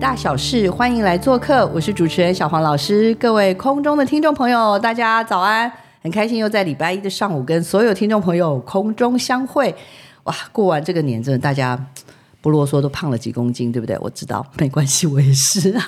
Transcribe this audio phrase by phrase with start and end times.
[0.00, 3.14] 大小事，欢迎来做客，我是主持人小黄老师。
[3.16, 5.70] 各位空中的听众朋友，大家早安！
[6.02, 9.74] 很开心又在礼拜一的上午跟所有听众朋友空中相会。
[10.22, 11.78] 哇，过完这个年，真的大家
[12.40, 13.94] 不啰嗦，都胖了几公斤，对不对？
[14.00, 15.78] 我知道，没关系，我也是。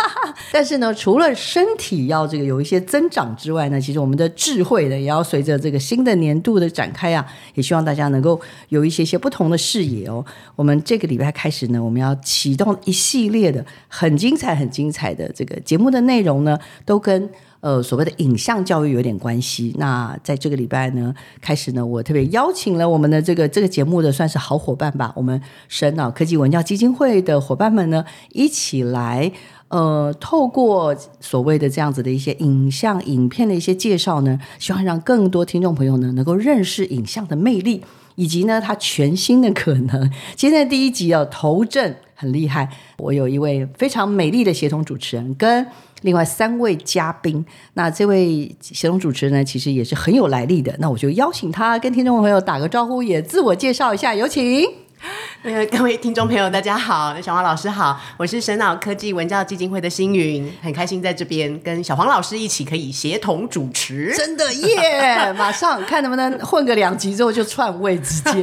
[0.54, 10.22] 但是呢，除了身体要这个有一些增长之外呢，其实我们的智慧呢，也要随着这个新的年度的展开啊，也希望大家能够有一些些不同的视野哦。
[10.54, 17.30] 我们这个礼拜开始呢，我们要启动一系列的很精彩、很精彩的这个节目的内容呢，都跟。
[17.62, 19.72] 呃，所谓的影像教育有点关系。
[19.78, 29.30] 那在这个礼拜呢，开始呢，我特别邀请了我们的这个这个节目的算是好伙伴吧，我们神脑科技文教基金会的伙伴们呢，一起来
[29.72, 37.82] 呃，透过所谓的这样子的一些影像影片的一些介绍呢，希望让更多听众朋友呢能够认识影像的魅力，
[38.16, 40.12] 以及呢它全新的可能。
[40.36, 45.66] 今天的第一集哦，头阵很厉害，我有一位非常美丽的协同主持人跟。
[46.02, 50.74] 另外三位嘉宾，那这位协同主持人呢，其实也是很有来历的。
[50.80, 54.68] 那我就邀请他跟听众朋友打个招呼，也自我介绍一下，有请。
[55.42, 65.32] 那个各位听众朋友，大家好，小黄老师好，我是神脑科技文教基金会的星云，很开心在这边跟小黄老师一起可以协同主持，真的耶！
[65.32, 68.42] 马上看能不能混个两集之后就串位，直接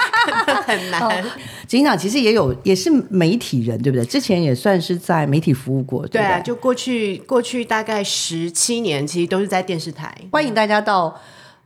[0.66, 1.24] 很难。
[1.66, 4.04] 警长其实也有也是媒体人，对不对？
[4.04, 10.12] 之前也算是在媒体服务过，对啊，就过去过去大概十七年，其实都是在电视台。
[10.32, 11.20] 欢迎大家到。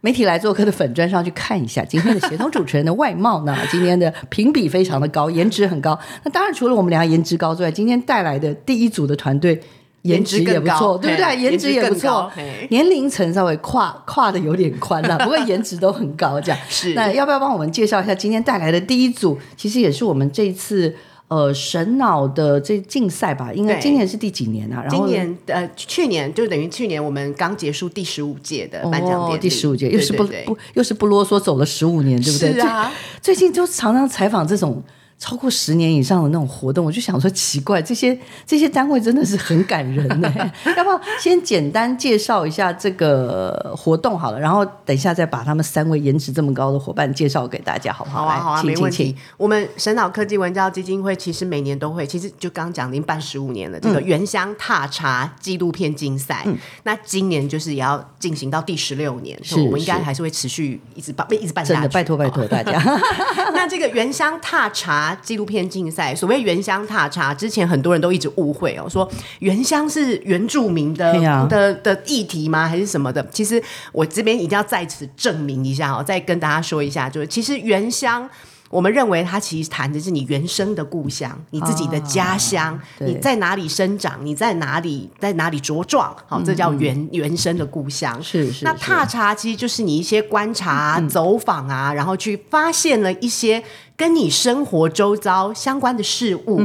[0.05, 3.57] 媒体来做客的粉砖上去看一下今天的协同主持人的外貌呢？
[3.71, 5.99] 今天的评比非常的高，颜值很高。
[6.23, 9.59] 那当然除了我们俩颜值高之外，今天带来的第一组的团队
[10.03, 11.41] 颜值也不错，对不对？
[11.41, 12.31] 颜值也不错，
[12.69, 16.39] 年龄层稍微跨跨的有点宽了，不过颜值都很高。
[16.39, 19.39] 这 样 是那要不要帮我们介绍一下今天带来的第一组？
[19.57, 20.95] 其实也是我们这次。
[21.29, 24.83] 呃，神脑的这竞赛吧，应该今年是第几年啊？
[24.83, 32.53] 然后今年呃，去年就等于去年我们刚结束第十五届的颁奖典礼，第十五届又是不不又是不啰嗦走了十五年，对不对？
[32.53, 34.83] 是啊，最近就常常采访这种。
[35.25, 40.31] 超过十年以上的那种活动，我就想说奇怪，这些这些单位真的是很感人呢。
[40.77, 48.27] 要不要先简单介绍一下这个活动好了，然后等一下再把他们三位颜值这么高的伙伴介绍给大家，好不好？
[48.27, 49.17] 好啊，好啊，没问题。
[49.39, 56.47] 我们神脑科技文教基金会其实每年都会，其实就刚讲已经办十五年了，这个原乡踏查纪录片竞赛，
[56.83, 61.89] 那今年就是也要进行到第十六年，是我们应该还是会持续一直办，一直办下去。
[61.89, 62.79] 拜托拜托大家。
[63.55, 65.14] 那这个原乡踏查。
[65.17, 69.11] 纪录片竞赛，所谓原乡踏查，之前很多人都一直误会哦，说
[69.41, 71.13] 原乡是原住民的
[71.49, 72.67] 的的议题吗？
[72.69, 73.25] 还是什么的？
[73.31, 78.29] 其实我这边一定要在此证明一下哦，再跟大家说一下，就是其实原乡。
[78.71, 88.21] 我们认为它其实谈的是你原生的故乡，你自己的家乡，你在哪里生长，你在哪里在哪里茁壮，好，这叫原原生的故乡。
[88.21, 88.65] 是是。
[88.65, 93.63] 那踏查其实就是你一些观察、走访啊，然后去发现了一些
[93.97, 96.60] 跟你生活周遭相关的事物，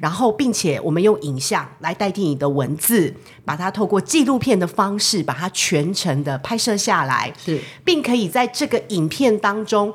[0.00, 3.14] 然后并且我们用影像来代替你的文字，
[3.44, 9.94] 把它透过纪录片的方式把它全程的拍摄下来，是，并可以在这个影片当中。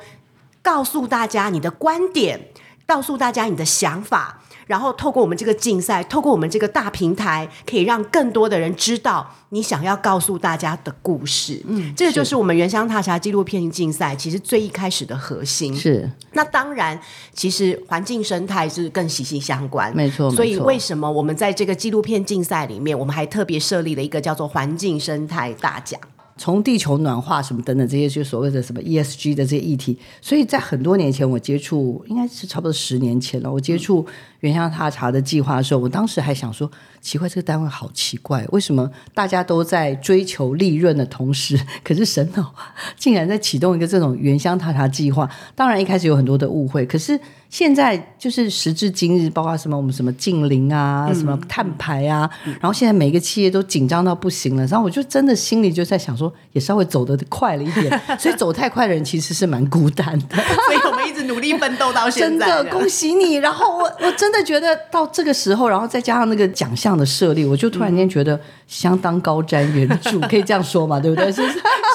[0.62, 2.48] 告诉大家你的观点，
[2.86, 11.60] 告诉大家你的想法，然后透过我们这个竞赛，透过我们这个大平台，可以让更多的人知道你想要告诉大家的故事。
[11.68, 15.76] 嗯，这个就是我们原乡踏查纪录片竞赛其实最一开始的核心。
[15.76, 17.00] 是，那当然，
[17.34, 19.92] 其实环境生态是更息息相关。
[19.96, 26.00] 没错，所以为什么我们在这个纪录片竞赛里面，我们还特别设立了一个叫做环境生态大奖。
[26.40, 33.52] 从地球暖化什么等等这些，就所谓的什么 ESG 的这些议题，所以在很多年前我接触，应该是差不多十年前了。
[33.52, 34.08] 我接触
[34.40, 36.72] 原乡踏查的计划的时候，我当时还想说，
[37.02, 42.56] 奇怪，这个单位好奇怪，为什么大家都在追求利润的同时， 可是神脑
[42.98, 45.30] 竟然在启动一个这种原乡踏查计划？
[45.54, 47.20] 当然一开始有很多的误会，可是。
[47.50, 54.64] 现在就是时至今日，包括什么我们什么近邻啊，什么碳排啊，然后现在每个企业都紧张到不行了。
[54.68, 58.02] 然后我就真的心里就在想说，也稍微走得快了一点。
[58.20, 60.36] 所以走太快的人其实是蛮孤单的。
[60.36, 62.46] 所以我们一直努力奋斗到现在。
[62.46, 63.36] 真的恭喜你！
[63.38, 71.00] 然后我 我真的觉得到这个时候，然后再加上那个奖项的设立，我就突然间觉得相当高瞻远瞩，可以这样说嘛？
[71.00, 71.32] 对不对？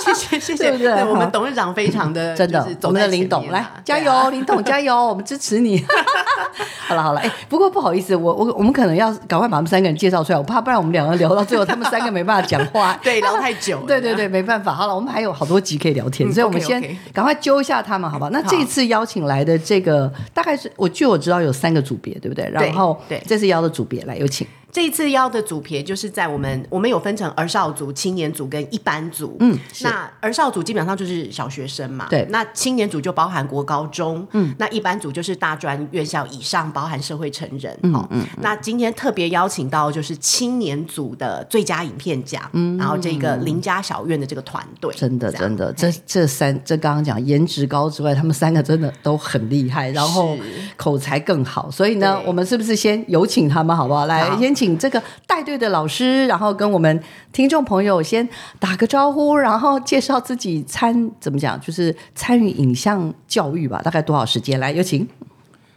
[0.05, 1.05] 谢谢谢谢，对不对？
[1.05, 5.44] 我们董事长非常的真的，我们的林董来加油，林董加油，我们支持。
[5.45, 5.85] 持你，
[6.89, 14.73] 好了好了，哎，不过不好意思，我我我们可能要赶快把他们三个人介绍出来，我怕不然我们两个聊到最后，他们三个没办法讲话， 对，聊太久，对对对，没办法。
[14.73, 16.81] 好了，我们还有好多集可以聊天，所以我们先
[17.13, 18.31] 赶快揪一下他们，好吧？
[18.33, 22.49] 那这次邀请来的这个，大概是我据我知道有三个组别，对不对？
[22.51, 24.47] 然后对，这次邀的组别来有请。
[24.75, 29.37] 这一次邀的组别就是在我们，我们有分成儿少组、青年组跟一般组。
[29.39, 32.09] 嗯，那儿少组基本上就是小学生嘛。
[32.11, 32.27] 对。
[32.31, 34.27] 那青年组就包含国高中。
[34.33, 34.53] 嗯。
[34.59, 37.73] 那一般组就是大专院校以上，包含社会成人。
[37.85, 38.27] 嗯嗯。
[38.41, 50.37] 那今天特别邀请到就是青年组的最佳影片奖，嗯然后这个邻家小院的这个团队，真的真的，这这三这刚刚讲颜值高之外，他们三个真的都很厉害，然后
[50.77, 51.71] 口才更好。
[51.71, 54.07] 所以呢，我们是不是先有请他们好不好？
[54.07, 54.64] 来，先请。
[54.65, 57.03] 请这个带队的老师，然后跟我们
[57.33, 58.27] 听众朋友先
[58.59, 63.83] 打个招呼，然后介绍自己参怎么讲，就是参与影像教育吧。
[63.83, 64.59] 大概多少时间？
[64.59, 65.07] 来，有请。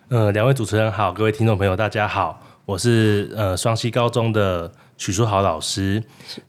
[0.07, 6.01] 呃，两位主持人好，各位听众朋友大家好，我是呃双溪高中的许书豪老师。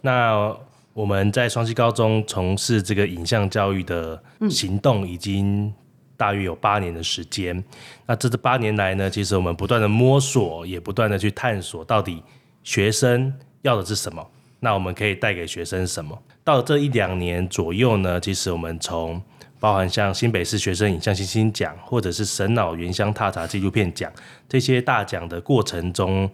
[0.03, 0.55] 那
[0.95, 5.75] 我们在双溪高中从事这个影像教育的行动已经。
[6.19, 7.63] 大约有八年的时间，
[8.05, 12.21] 那这这八年来呢，其实我们不断的摸索，也不断的去探索，到底
[12.65, 13.33] 学生
[13.63, 14.29] 要的是什么？
[14.59, 16.21] 那我们可以带给学生什么？
[16.43, 19.23] 到这一两年左右呢，其实我们从
[19.61, 24.13] 包含像新北市学生影像星星奖，或者是神脑原乡踏查纪录片奖
[24.49, 26.29] 这些大奖的过程中，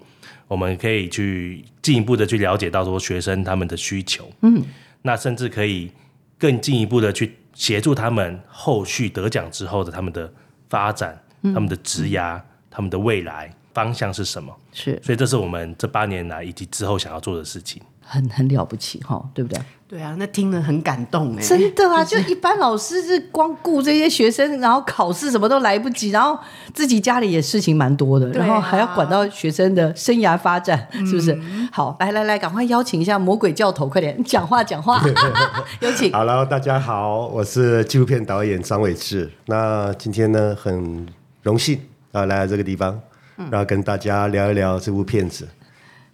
[0.49, 4.65] 我们可以去进一步的去了解到说学生他们的需求，嗯，
[5.03, 5.93] 那甚至可以
[6.39, 7.37] 更进一步的去。
[7.55, 10.31] 协助他们后续得奖之后的他们的
[10.69, 12.41] 发展、他们的职涯、
[12.71, 14.55] 他们的未来方向是什么？
[14.73, 17.81] 是，所以这是我们这八年来以及之后想要做的事情。
[18.01, 19.63] 很很了不起哈，对不对？
[19.95, 22.05] 对啊，那听了很感动哎，真的啊！
[22.05, 26.37] 就一般老师是光顾这些学生，然后考试什么都来不及，然后
[26.73, 31.39] 自己家里也事情蛮多的，然后还要管到学生的生涯发展，是不是？
[31.71, 35.01] 好，来来来，赶快邀请一下魔鬼教头，快点讲话讲话，
[35.79, 36.13] 有请。
[36.13, 39.31] 好了，大家好，我是纪录片导演张伟志。
[39.47, 41.07] 那今天呢，很
[41.45, 41.79] 荣幸
[42.11, 43.01] 啊，来到这个地方，
[43.49, 45.47] 然后跟大家聊一聊这部片子。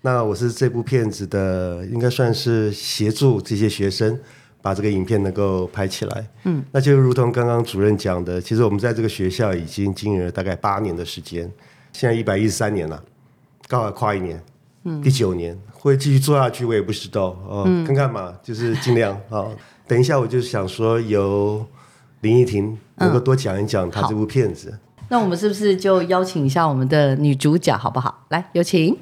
[0.03, 4.19] 那我是这部片子的，应该算是协助这些学生
[4.63, 6.27] 把这个影片能够拍起来。
[6.45, 11.51] 嗯，那就如同刚刚主任讲的，其实我们在这个学校已经经营了大概八年的时间，
[11.93, 13.03] 现在一百一十三年了，
[13.69, 14.43] 刚好跨一年，
[14.85, 19.47] 嗯，第九年会继续做下去，我也不知道哦，看看嘛，就是尽量啊。
[19.87, 21.67] 等一下，我就想说由
[22.23, 24.79] 林依婷能够多讲一讲她这部片子。
[25.11, 28.25] 那我们是不是就邀请一下我们的女主角好不好？
[28.31, 28.97] 来，有请。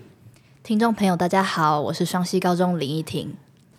[0.68, 3.34] 听众朋友，大家好，我是双溪高中林依婷。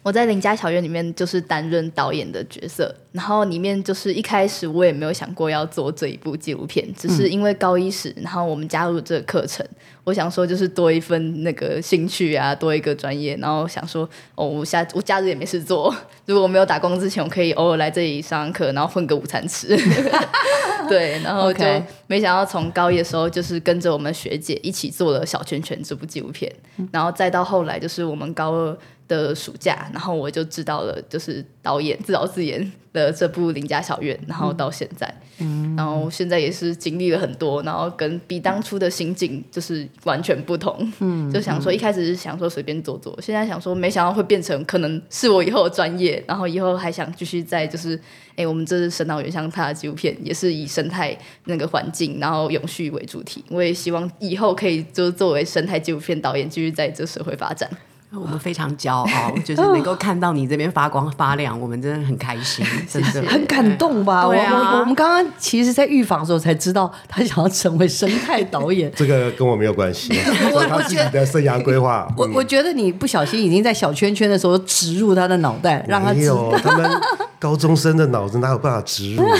[0.10, 9.64] 我在林家小院里面就是担任导演的角色，然后里面就是一开始我也没有想过要做这一部纪录片，只是因为高一时，然后我们加入这个课程，
[10.04, 15.96] 我想说就是多一份那个兴趣啊，多一个专业，然后想说哦，我下我假日也没事做，
[16.26, 19.78] 如果我没有打工之前，我可以偶尔来这里上课，然后混个午餐吃。
[20.90, 21.64] 对，然后就
[22.08, 26.52] 没想到从高一的时候就是跟着我们学姐一起做了《小圈圈》这部纪录片，
[26.92, 28.76] 然后再到后来就是我们高二。
[29.10, 40.94] 的暑假，然后我就知道了，就是导演自导自演的这部《邻家小院》，然后到现在，嗯然后现在也是经历了很多，然后跟比当初的心境就是完全不同。
[41.00, 48.00] 嗯，就想说一开始是想说随便做做，现在想说没想到会变成可能是我以后的专业，然后以后还想继续在就是，
[48.36, 53.44] 哎，我们这是神岛原乡它的纪录片，也是以生态那个环境，然后永续为主题。
[53.50, 57.68] 我也希望以后可以就作为生态纪录片导演，继续在这社会发展。
[58.12, 64.28] 我们非常骄傲， 就是能够看到你这边发光发亮，我们真的很开心，真的很感动吧？
[64.28, 68.92] 我我我们刚刚其实，在预防的时候才知道，他想要成为生态导演。
[68.96, 70.12] 这个跟我没有关系，
[70.52, 72.08] 我他自己的生涯规划。
[72.18, 76.52] 我我觉得你不小心已经在小圈圈的时候植入他的脑袋，让他知道。
[76.58, 76.90] 他们
[77.38, 79.24] 高中生的脑子哪有办法植入？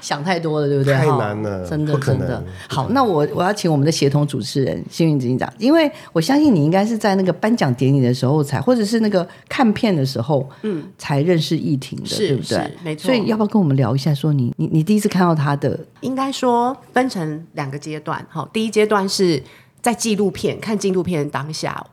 [0.00, 0.94] 想太多了，对不对？
[0.94, 2.42] 太难了真的真的。
[2.68, 12.72] 好，那我我要请我们的协同主持人幸运执行长，因为我相信你应该是在那个颁奖典礼的时候才，或者是那个看片的时候，嗯，才认识易婷的，是对不对是？
[12.82, 18.24] 没错所以要不要跟我们聊一下，说你你你第一次看到她的应该说分成两个阶段。
[18.28, 19.42] 好，第一阶段是
[19.80, 21.86] 在纪录片看纪录片的当下，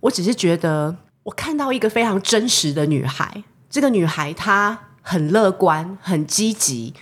[0.00, 3.42] 我只是觉得我看到一个非常真实的女孩。
[3.70, 6.94] 这个女孩她很乐观，很积极，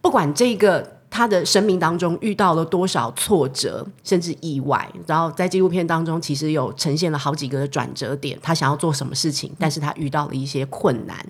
[0.00, 4.88] 不管这个他的生命当中遇到了多少挫折，甚至意外。
[5.06, 8.38] 然后在纪录片当中，其实有呈现了好几个转折点。
[8.40, 11.26] 他想要做什么事情，但是他遇到了一些困难，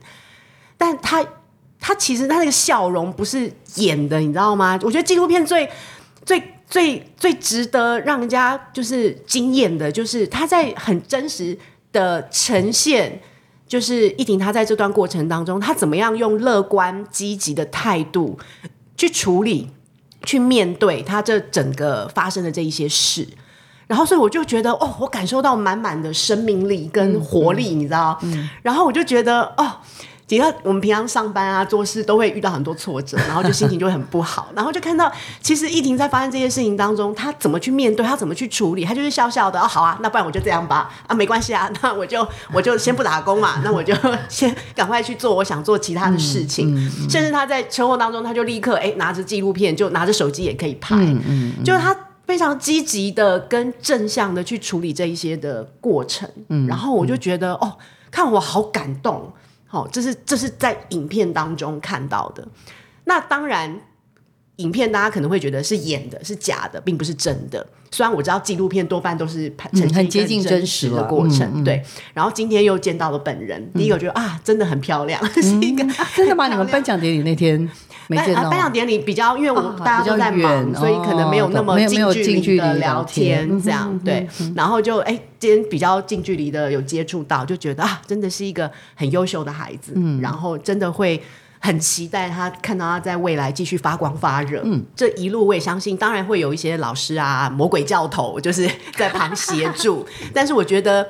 [0.76, 1.24] 但他
[1.80, 4.78] 他其实他那个笑容不是演的，你知道吗？
[4.82, 5.66] 我觉得纪录片最
[6.26, 11.56] 最最最值得让人家就是惊艳的，就是他在很真实
[11.90, 13.18] 的呈现，
[13.66, 18.38] 就是一婷他在这段过程当中，他怎么样用乐观积极的态度
[19.00, 19.70] 去处理、
[20.24, 23.26] 去面对他这整个发生的这一些事。
[23.86, 28.20] 然后，所以我就觉得，哦，我感受到满满的生命力跟活力，你知道？
[28.60, 29.78] 然后我就觉得，哦。
[30.30, 34.48] 你看，我们平常上班啊、做事都会遇到很多挫折，然后就心情就会很不好。
[34.54, 35.10] 然后就看到，
[35.42, 39.60] 其实依婷在发生这些事情当中，她怎么去面对，她怎么去处理，她就是笑笑的。
[39.60, 40.88] 哦，好啊，那不然我就这样吧。
[41.08, 43.92] 啊，没关系啊， 那我就我就先不打工嘛，那我就
[44.28, 46.78] 先赶快去做我想做其他的事情。
[47.10, 50.94] 甚至她在车祸当中，她就立刻哎拿着纪录片，就拿着手机也可以拍。
[50.96, 56.30] 嗯就是她非常积极的跟正向的去处理这一些的过程。
[56.48, 57.76] 嗯然后我就觉得哦，
[58.12, 59.32] 看我好感动。
[59.70, 62.46] 好，这是这是在影片当中看到的。
[63.04, 63.80] 那当然，
[64.56, 67.64] 影片大家可能会觉得是演的，是假的，并不是真的。
[67.92, 71.80] 虽然我知道纪录片多半都是呈现很接近真实的过程，对。
[72.12, 75.84] 然后今天又见到了本人，第一个觉得啊，真的很漂亮， 是一个
[76.16, 76.48] 真的吗？
[76.48, 77.68] 你们颁奖典礼那天
[78.10, 78.50] 没见到？
[78.50, 84.28] 颁奖典礼比较，因为我大家都在忙，所以可能没有那么近距离的聊天，这样对。
[84.56, 91.22] 然后就哎，今天比较近距离的有接触到，就觉得啊，真的是一个很优秀的孩子，然后真的会。
[91.62, 94.62] 很期待他看到他在未来继续发光发热。
[94.64, 100.06] 嗯，这一路我也相信，当然会有一些老师啊、魔鬼教头，就是 在旁协助。
[100.32, 101.06] 但是我觉得，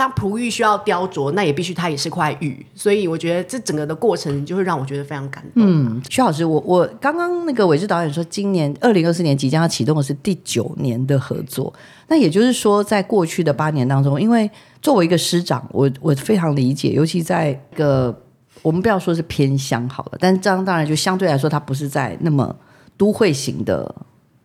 [0.00, 2.64] 当璞玉需要雕琢，那也必须它也是块玉。
[2.74, 5.62] 所以我觉得这整个的过程就会让我觉得非常感动。
[5.62, 11.70] 嗯，徐老师，我我刚刚那个伟志导演说，今年二零二四年即将要启动的是第九年的合作。
[12.08, 18.22] 那也就是说，在过去的八年当中，因为作为一个师长，我我非常理解，尤其在一个。
[18.62, 22.54] 我们不要说是偏乡好了，但这样当然就相对来说，它不是在那么
[22.94, 23.94] 都会型的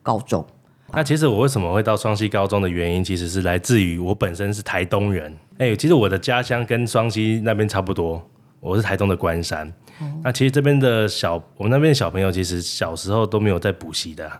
[0.02, 0.46] 高中。
[0.96, 5.36] 那其实我为什么会到双溪高中的原因，其实是来自于我本身是台东人。
[5.58, 8.26] 哎，其实我的家乡跟双溪那边差不多，
[8.62, 9.72] 我是台东的关山。
[10.24, 14.32] 那其实这边的小，我们那边的小朋友，其实小时候都没有在补习的，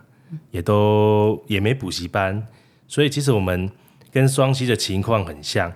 [0.50, 2.46] 也都也没补习班，
[2.88, 3.70] 所以其实我们
[4.10, 5.72] 跟双溪的情况很像。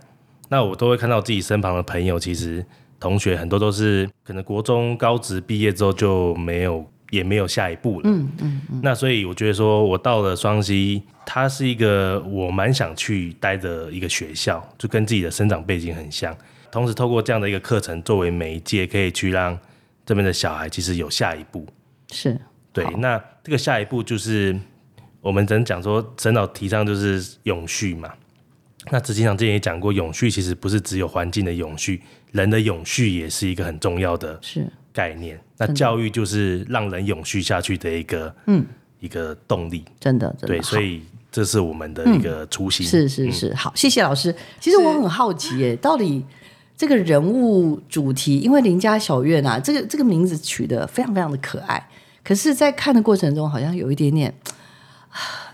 [0.48, 2.64] 那我都会看到自己身旁的朋友，其实。
[2.98, 8.08] 同学很多都是可能国中高职毕业之后就没有也没有下一步了。
[8.08, 8.80] 嗯嗯嗯。
[8.82, 16.36] 那所以我觉得说，我到了双溪，它是一个我蛮想去待的一个学校，就跟自己的生长背景很像。
[16.70, 19.58] 同时透过这样的一个课程作为媒介，可以去让
[20.06, 21.66] 这边的小孩其实有下一步。
[22.12, 22.40] 是。
[22.72, 22.84] 对。
[22.98, 24.56] 那这个下一步就是
[25.20, 28.10] 我们能讲说，陈导提倡就是永续嘛。
[28.90, 32.00] 那执行长之前也讲过，永续其实不是只有环境的永续。
[32.32, 34.40] 人的永续也是一个很重要的
[34.92, 35.38] 概念。
[35.68, 38.64] 那教育就是让人永续下去的一个嗯
[38.98, 39.84] 一个动力。
[40.00, 42.86] 真的，对，所以这是我们的一个初心。
[42.86, 44.34] 是是是，好，谢谢老师。
[44.58, 46.24] 其实我很好奇，耶，到底
[46.76, 51.88] 这个人物主题，因为邻家小院啊，这个这个名字取得非常非常的可爱，
[52.24, 54.34] 可是，在看的过程中，好像有一点点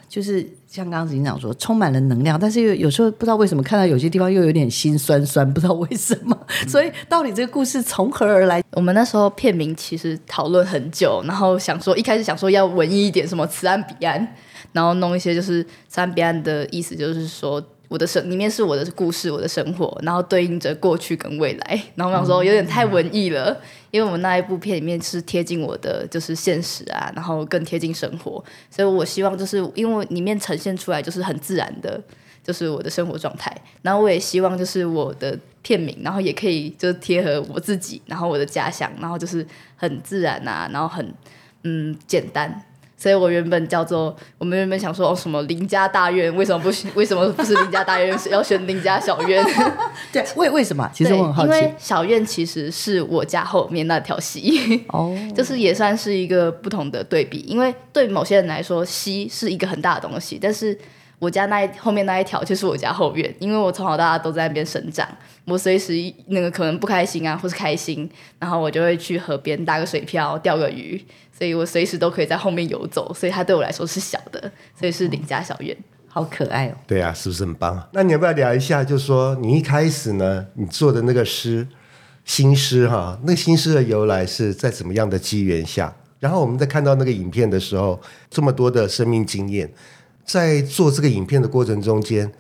[0.08, 0.48] 就是。
[0.76, 6.38] 像刚刚警长说，充满了能量，但是又有时候不知道为什么看到有些地方又有点心酸酸， 不知道为什么。
[6.68, 8.62] 所以到底这个故事从何而来？
[8.73, 14.35] 我们那时候片名其实讨论很久，然后想说一开始想说要文艺一点，什么慈岸彼岸，
[14.73, 17.62] 然后弄一些就是慈岸彼岸的意思，就是说。
[17.88, 21.83] 我的生里面是我的故事，我的生活，然后对应着过去跟未来。
[21.95, 23.57] 然后我想说有点太文艺了，
[23.90, 32.00] 因为我们那一部片里面是贴近我的就是现实啊，然后更贴近生活，所以我希望就是因为里面呈现出来就是很自然的，
[32.43, 33.55] 就是我的生活状态。
[33.83, 41.14] 然后我也希望就是我的片名，然后也可以就是贴合我自己，然后我的家乡，然后就是很自然啊，然后很
[41.62, 42.62] 嗯简单。
[42.99, 49.45] 所以我原本叫做我们原本想说哦什么邻家大院，为什么不 为什么不是邻家大院，要选邻家小院？
[50.11, 50.91] 对，为为什么？
[50.95, 57.41] 其实我很好奇，因为小院其实是我家后面那条溪，哦， 就是也算是一个不同的对比。
[57.41, 60.76] 因为对某些人来说，溪是一个很大的东西，但是
[61.19, 65.07] 我家那后面那一条就是我家后院，因为我从小到大都在那边生长，
[65.45, 65.93] 我随时
[66.29, 71.03] 那个可能不开心啊，或是开心，然后我就会去河边打个水漂，钓个鱼。
[71.37, 75.76] 所以我随时都可以在后面游走，所以它对我来说是小的，所以是邻家小院，
[76.09, 76.75] 好可爱哦。
[76.87, 77.87] 对啊，是不是很棒？
[77.93, 78.83] 那你要不要聊一下？
[78.83, 81.69] 就是说你一开始呢，你做的那个诗，
[82.25, 85.95] 新诗哈，那新诗的由来是在怎么样的机缘下？
[86.19, 88.00] 然后我们在看到那个影片的时候，
[88.31, 89.71] 这么多的生命经验，
[90.25, 92.33] 在做这个影片的过程中间，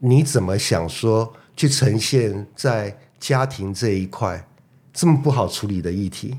[0.00, 4.44] 你怎么想说去呈现在家庭这一块
[4.92, 6.36] 这么不好处理的议题？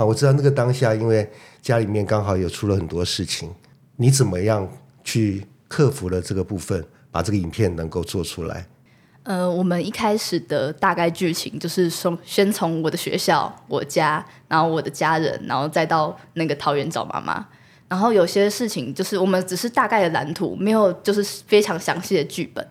[0.00, 1.30] 啊，我知道那个当下，因为
[1.60, 3.54] 家里面刚好有出了很多事情，
[3.96, 4.66] 你怎么样
[5.04, 8.66] 去克服了这个部分，把这个影片能够做出来？
[9.24, 17.46] 呃，我们一开始的大概剧情就是从先从我的学校、我家，然后我的家人，然后再到那个桃园找妈妈。
[17.86, 22.66] 然后有些事情就是我们只是大概的蓝图，没有就是非常详细的剧本。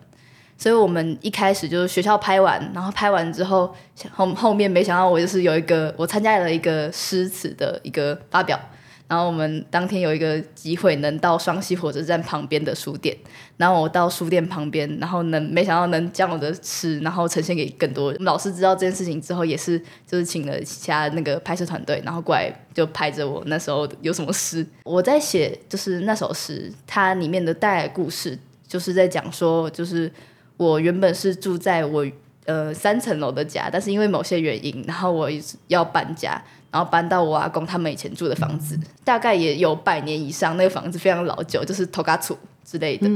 [0.60, 3.74] 所以我们一开始就是学校拍完，然后拍完之后
[4.12, 8.60] 后后面没想到我就是有一个我参加了一个诗词的一个发表，
[9.08, 13.16] 然后我们当天有一个机会能到双溪火车站旁边的书店，
[13.56, 18.22] 然后我到书店旁边，然后能没想到能将我的诗然后呈现给更多人。
[18.22, 24.66] 老师知道这件事情之后，也是就是请了其他那个拍摄团队，然后过来就拍着我那时候有什么诗。
[24.84, 28.38] 我在写就是那首诗，它里面的带来故事
[28.68, 30.12] 就是在讲说就是。
[30.60, 32.06] 我原本是住在我
[32.44, 35.26] 呃三层楼的家，但是因为某些原因，然后我
[35.68, 36.32] 要搬家，
[36.70, 43.10] 然后搬到我阿公他们以前住的房子，大概也有百年以上，那个房子非常老旧，就是头嘎厝之类的。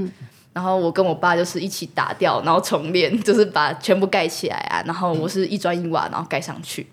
[0.54, 4.82] 然后我跟我爸就是一起打掉，然后重练，就是把全部盖起来啊。
[4.86, 6.86] 然后我是一砖一瓦，然后盖上去。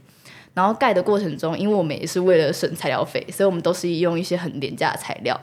[0.53, 5.39] 然后盖的过程中，因为我们也是为了省材料费，所以我们都是用一些很廉价的材料。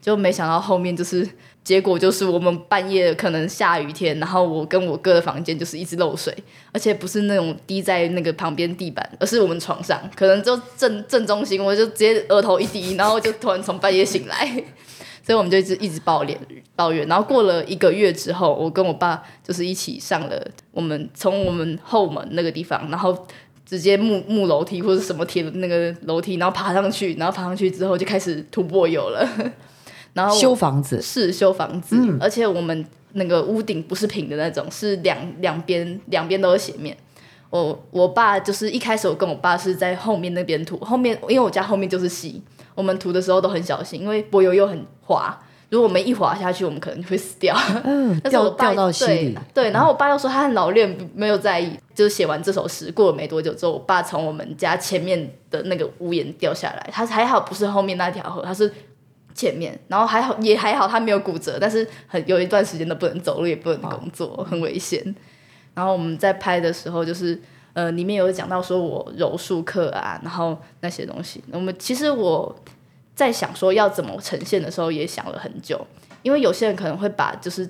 [0.00, 1.28] 就没想到后面就是。
[1.64, 6.36] 结果就是我们半夜可能下雨天，然后我跟我哥的房间就是一直漏水，
[6.72, 14.44] 而且不是那种滴在那个旁边地板，而是我们床上，可能就正正中心，我就直接额头一滴，然后就突然从半夜醒来，
[15.22, 16.36] 所以我们就一直一直抱怨
[16.74, 17.06] 抱怨。
[17.06, 23.16] 然后过了一个月之后，我跟我爸就是一起上了我们从我们后门那个地方，然后
[23.64, 29.28] 直接木木楼梯或者什么铁那个楼梯，然后爬上去，然后爬上去之后就开始涂柏油了。
[30.14, 36.96] 然后修房子是修房子，而且我们那个屋顶不是平的那种，是两两边两边都是斜面。
[37.50, 42.42] 我我爸就是一开始我跟我爸是在后面那边涂，后面因为我家后面就是溪，
[42.74, 47.54] 我们涂的时候都很小心，因为柏油又很滑，如果我们一滑下去，我们可能就会死掉。
[47.84, 49.38] 嗯， 掉掉到溪里。
[49.52, 51.78] 对，然后我爸又说他很老练，没有在意。
[51.94, 58.72] 就是写完这首诗，过了没多久之后，我爸从我们家前面的那个屋檐掉下来，他还好不是后面那条河，他是。
[59.34, 65.02] 前面，然后还好，也还好，他没有骨折，但是很有一段时间都不能走路，也不能工作，很危险。
[65.74, 67.40] 然后我们在拍的时候，就是
[67.72, 71.42] 呃，里面有讲到说我柔术课啊，然后那些东西。
[71.52, 72.54] 我们其实我
[73.14, 75.86] 在想说要怎么呈现的时候，也想了很久，
[76.22, 77.68] 因为有些人可能会把就是。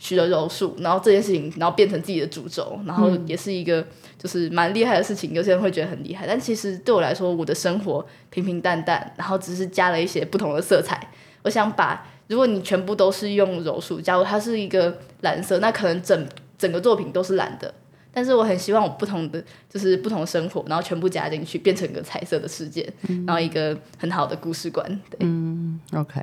[0.00, 3.86] 学了柔术，然后这件事情，然后变成自己的主轴，然后也是一个
[4.18, 5.32] 就是蛮厉害的事情。
[5.34, 10.98] 有些人会觉得很厉害，但其实对我来说，我的生活平平淡淡，然后只是加了一些不同的色彩。
[11.42, 16.26] 我想把，如果你全部都是用柔术，假如它是一个蓝色，那可能整
[16.58, 17.72] 整个作品都是蓝的。
[18.12, 22.90] 但是我很希望我不同的就是不同的生活，然后全部加进去，变成一个彩色的世界，
[23.26, 25.00] 然后一个很好的故事观。
[25.20, 26.20] 嗯，OK。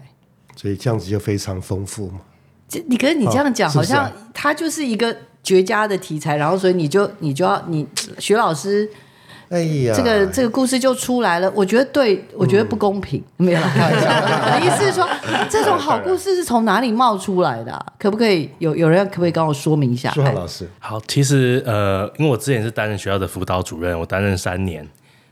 [0.55, 2.21] 所以这样子就非常丰富嘛。
[2.67, 7.87] 这你可是你这样讲，好像它就是一个绝佳的题材，然后所以你就你就要你
[8.19, 8.89] 徐老师，
[9.49, 11.49] 哎呀，这个这个故事就出来了。
[11.55, 13.59] 我觉得对，我觉得不公平，没有。
[14.61, 15.07] 意思是说，
[15.49, 17.85] 这种好故事是从哪里冒出来的？
[17.97, 20.11] 可不可以有有人可不可以跟我说明一下？
[20.11, 24.85] 舒老师，好，其实呃，因为我之前是担任学校的辅导主任，我担任三年。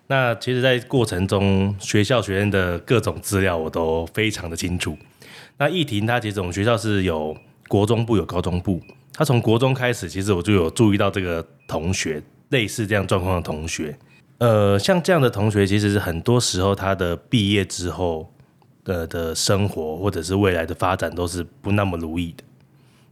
[0.07, 4.95] 那其实，在过程中，学校学院的各种资料我都非常的清楚。
[5.57, 7.35] 那艺婷他其实我们学校是有
[7.67, 8.81] 国中部有高中部，
[9.13, 13.97] 他从国中开始，其实我就有注意到这个同学类似这样状况的同学，
[14.39, 18.29] 呃，像这样的同学，其实是很多时候他的毕业之后
[18.83, 22.43] 的的生活或者是未来的发展都是不那么如意的，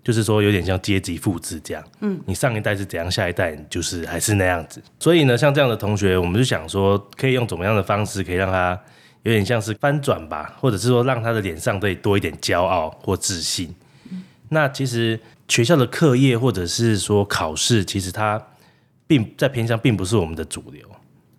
[0.04, 8.78] 就是说有点像阶级复制这样，嗯，你上一代是怎样，下一代就是还是那样子，所以呢，像这样的同学，我们就想说，可以用怎么样的方式可以让他。
[9.24, 13.74] 有点像是翻转吧，或者是说让他的脸上对多一点骄傲或自信。
[14.50, 18.42] 那其实学校的课业或者是说考试，其实它
[19.08, 20.88] 并在偏乡并不是我们的主流，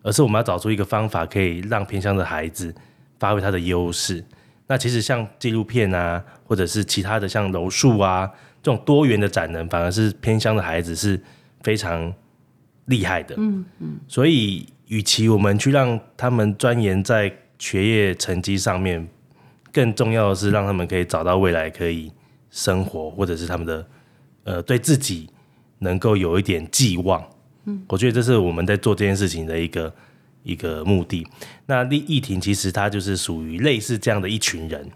[0.03, 2.75] 而是我们要找出一个方法，可以让偏乡的孩子
[3.19, 4.25] 发挥他的优势。
[4.67, 8.27] 那其实像纪录片啊，或者是其他的像柔术啊
[8.63, 11.21] 这种多元的展能，反而是偏乡的孩子是
[11.63, 12.13] 非常
[12.87, 13.35] 厉害的。
[13.37, 14.01] 嗯嗯。
[14.09, 19.09] 所以，与其我们去让他们钻研在学业成绩上面，
[19.73, 22.13] 更重要的是让他们可以找到未来可以
[22.51, 23.87] 生活，或者是他们的
[24.45, 25.29] 呃对自己
[25.79, 27.25] 能够有一点寄望。
[27.65, 29.93] 嗯，我觉得这是我们在做这件事情的一个。
[30.47, 31.27] 一个目的，
[31.65, 34.91] 那丽艺婷其实他就是属于类似这样的一群人，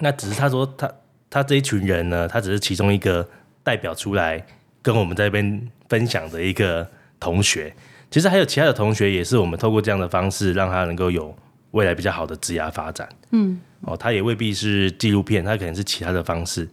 [0.00, 0.92] 那只是他说他
[1.30, 3.26] 他这一群人呢，他只是其中一个
[3.62, 4.46] 代表出来
[4.82, 6.86] 跟我们这边分享的一个
[7.18, 7.74] 同学，
[8.10, 11.34] 其实还有其他的同学也是我们透过这样的方式让他能够有
[11.76, 16.68] 未来比较好的职业发展，嗯，哦，他也未必是纪录片，他可能是其他的方式，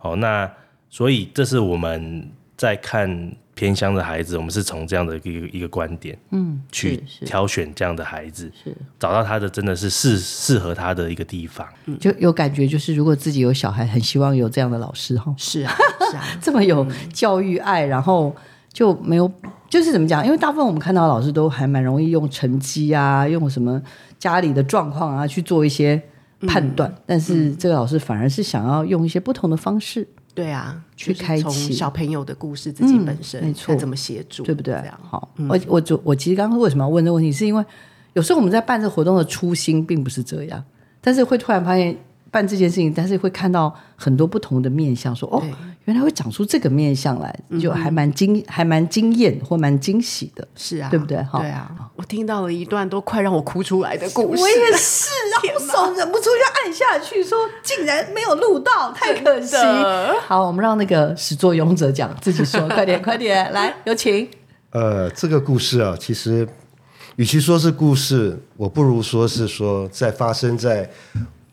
[0.00, 0.50] 哦，那
[0.88, 3.36] 所以这是我们在看。
[3.56, 8.76] 偏乡的孩子，我们是从这样的一个一个观点，嗯，去挑选这样的孩子，是。
[8.98, 11.66] 找到他的真的是适适合他的一个地方，
[11.98, 15.74] 就有感觉，就是如果自己有小孩，很希望有这样的老师哈，是啊，
[16.10, 18.36] 是啊， 这么有教育爱，然后
[18.76, 19.30] 就没有，
[19.70, 20.22] 就是怎么讲？
[20.22, 23.80] 因为大部分我们看到老师都还蛮容易用成绩啊，用什么
[24.18, 25.98] 家里的状况啊去做一些
[26.46, 30.06] 判断，但是这个老师反而是想要用一些不同的方式。
[30.34, 34.78] 对啊，去开启小朋友的故事，自己本身没错，怎么协助，对不对？
[35.00, 37.64] 好，我我就我其实刚刚为什么要问这个问题，是因为
[38.12, 40.62] 有时候我们在办这活动的初心并不是这样，
[41.00, 41.96] 但是会突然发现。
[42.28, 45.42] 办这件事情，但是会看到很多不同的面相，说哦，
[45.86, 51.16] 原来会长出这个面相来，就还蛮惊，还蛮惊艳或蛮惊喜的，是啊，对不对？
[51.22, 59.56] 哈对啊，我听到了一段都快让我哭出来的故事，我也是， 然后手忍不住就按下去，说竟然没有录到，太可惜。
[60.26, 64.28] 好，我们让那个始作俑者讲，自己说，快点，快点，来，有请。
[64.72, 66.46] 呃，这个故事啊，其实
[67.14, 70.90] 与其说是故事，我不如说是说在发生在。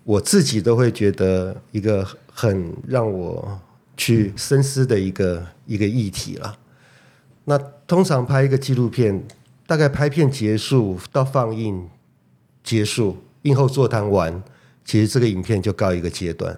[0.05, 3.57] 我自己都会觉得一个很让我
[3.95, 6.57] 去深思的一个一个议题了。
[7.45, 9.23] 那通常拍一个纪录片，
[9.65, 11.89] 大概拍片结束到放映
[12.63, 14.43] 结束，映后座谈完，
[14.85, 16.57] 其实这个影片就告一个阶段。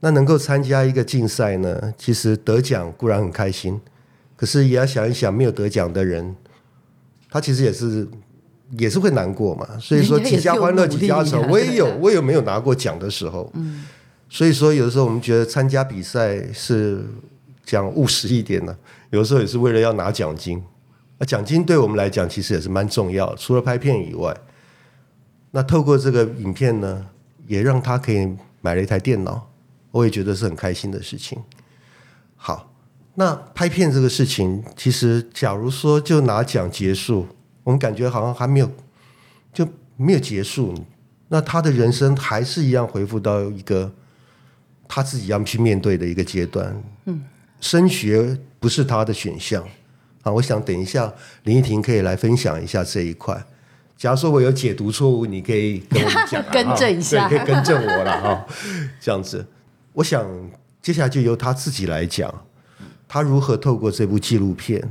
[0.00, 3.80] 那能够参加一个竞赛呢，其实得奖固然很开心，
[4.36, 6.36] 可是也要想一想，没有得奖的人，
[7.30, 8.08] 他其实也是。
[8.78, 11.42] 也是会难过嘛，所以说几家欢乐几家愁。
[11.48, 13.50] 我也有，我有没有拿过奖的时候。
[13.56, 13.84] 嗯，
[14.30, 17.04] 所以说有的时候我们觉得参加比赛是
[17.64, 18.74] 讲务实一点的，
[19.10, 20.62] 有的时候也是为了要拿奖金。
[21.18, 24.34] 那奖金对我们来讲其实也是蛮重要，除了拍片以外，
[25.50, 27.06] 那透过这个影片呢，
[27.46, 29.50] 也让他可以买了一台电脑，
[29.90, 31.38] 我也觉得是很开心的事情。
[32.36, 32.72] 好，
[33.16, 37.26] 那拍片这个事情，其实假如说就拿奖结束。
[37.62, 38.70] 我们感觉好像还没有
[39.52, 40.74] 就没有结束，
[41.28, 43.92] 那他的人生还是一样回复到一个
[44.92, 46.82] 他自己要去面对的一个阶段。
[47.04, 47.22] 嗯，
[47.60, 49.62] 升学不是他的选项
[50.22, 50.32] 啊。
[50.32, 51.12] 我想等一下
[51.44, 53.40] 林依婷可以来分享一下这一块。
[53.96, 58.46] 假如说我有解读错误，你可以跟我讲， 更正一下， 可以更正我了哈。
[59.00, 59.46] 这样子，
[59.92, 60.26] 我想
[60.82, 62.34] 接下来就由他自己来讲，
[63.06, 64.82] 他如何透过这部纪录片，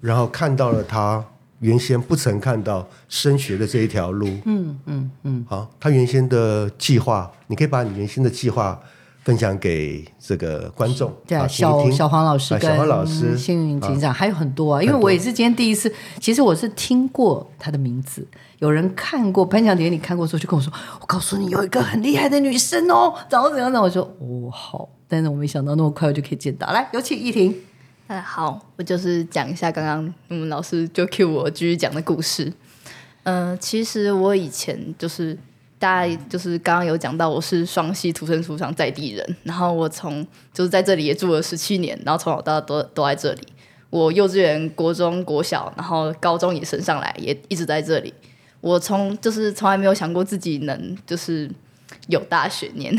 [0.00, 1.24] 然后看到了他。
[1.60, 8.78] 原先不曾看到升学的这一条路，嗯嗯嗯，好，他原先的计划，你可以把你原先的计划
[9.24, 18.26] 分享给这个观众，对啊，小小黄老师小黄老师、幸运警长还有很多啊，因为我也是今天第一次，其实我是听过他的名字，
[18.58, 27.54] 有人看过颁奖典礼看过之后就跟我说，我告诉你有一个很厉害的女生哦，怎样怎样的，我说哦好，但是我没想到那么快我就可以见到，来有请依婷。
[28.08, 32.52] 嗯，好，我就是讲一下刚刚我们老师就 cue 我继续讲的故事。
[33.22, 35.38] 嗯，其实我以前就是
[35.78, 43.42] 大家就是刚刚有讲到，我是双溪土生土长在地人，然后我从就是在这里也住了十七年，然后从小到大都都在这里。
[43.90, 48.12] 我幼稚园、国中、国小，然后高中也升上来，也一直在这里。
[48.60, 51.50] 我从就是从来没有想过自己能就是
[52.08, 52.96] 有大学念，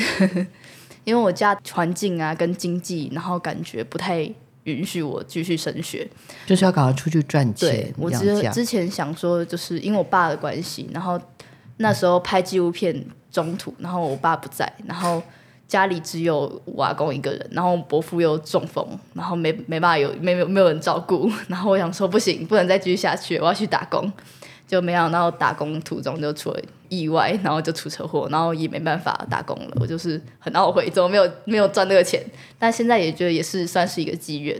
[1.03, 4.29] 因为我家环境啊跟经济，然后感觉不太。
[4.65, 6.09] 允许我继续升学，
[6.47, 7.69] 就是要赶快出去赚钱。
[7.69, 11.21] 对我之之前想说，就是因为我爸的关系，然后
[11.77, 15.21] 那时候拍纪录片中途，然后我爸不在，然后
[15.67, 24.11] 家里只有我阿公一个人，然后伯父又中风，然后没没办法有没有没有人照顾，然后我想说不行，不能再继续下去，我要去打工。
[24.67, 26.59] 就没想到打工途中就出了
[26.89, 29.71] 意外，然后就出车祸，然后也没办法打工了。
[29.75, 32.19] 我就是很懊悔，怎么没有 没有赚那个钱？
[32.57, 34.59] 但现在也觉得也是算是一个机缘，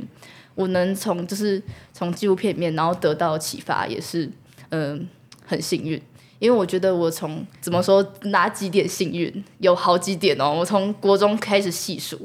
[0.54, 1.60] 我能从就是
[1.92, 4.30] 从纪录片里面然后得到启发，也是
[4.70, 5.08] 嗯
[5.44, 6.00] 很幸运。
[6.46, 10.54] 因为我觉得我从怎么说哪几点幸运，有好几点哦。
[10.60, 12.20] 我从国中开始细数，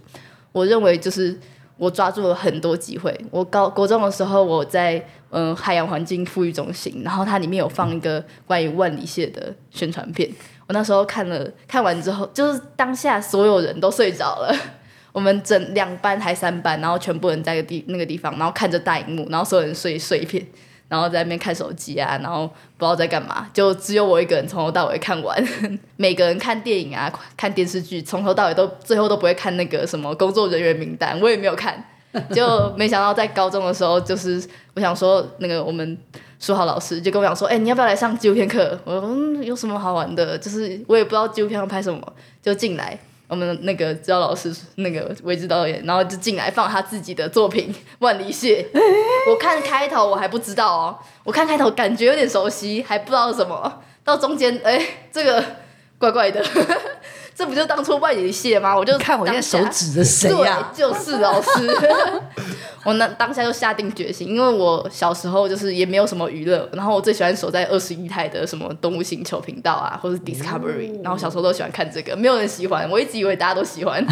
[0.52, 1.38] 我认为就是
[1.78, 3.18] 我抓住了很多机会。
[3.30, 10.30] 我高国中的时候，我在嗯海洋环境富裕中心，然后它里面有放一个关于万里蟹的宣传片。
[10.66, 14.54] 我那时候看了看完之后，就是当下所有人都睡着了，
[15.12, 20.46] 我们整两班还三班，然后全部人在个地那个地方，然后看着大荧幕，然后所有人睡睡一片。
[20.90, 25.42] 然后在那边看手机啊，然后不知道在干嘛，就只有我一个人从头到尾看完。
[25.96, 31.83] 每个人看电影啊、看电视剧，从头到尾都最后都不会看那个什么工作人员名单，我也没有看。
[32.35, 34.42] 就没想到在高中的时候，就是
[34.74, 35.96] 我想说，那个我们
[36.40, 38.76] 书豪老师就跟我讲说，哎，你要不要来上纪录片课？
[38.85, 40.37] 我说嗯，有什么好玩的？
[40.37, 42.00] 就是我也不知道纪录片要拍什么，
[42.42, 42.98] 就进来。
[43.30, 48.66] 我们那个指导老师，那个韦指导演，然后就进来放他自己的作品《万里蟹》。
[49.30, 53.82] 我看开头我还不知道哦，我看开头感觉有点熟悉，还不知道什么。
[54.02, 55.44] 到中间，哎，这个
[55.96, 56.44] 怪怪的。
[57.40, 58.76] 这不就当初万里蟹吗？
[58.76, 60.70] 我就看我现在手指的谁呀？
[60.76, 61.48] 就是老师。
[62.85, 74.07] 我那当下就下定决心，因为我小时候就是也没有什么娱乐，然后我最喜欢守在二十一台的什么动物星球频道啊，或者 Discovery，然后小时候都喜欢看这个，没有人喜欢，我一直以为大家都喜欢，